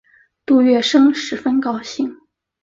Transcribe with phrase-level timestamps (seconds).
[0.47, 2.17] 杜月笙十分高兴。